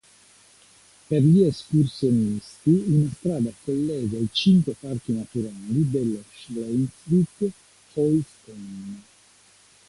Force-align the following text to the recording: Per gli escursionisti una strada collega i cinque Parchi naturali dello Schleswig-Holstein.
Per 1.07 1.21
gli 1.21 1.43
escursionisti 1.43 2.71
una 2.87 3.07
strada 3.15 3.51
collega 3.65 4.17
i 4.17 4.27
cinque 4.31 4.73
Parchi 4.79 5.11
naturali 5.13 5.87
dello 5.91 6.23
Schleswig-Holstein. 6.33 9.03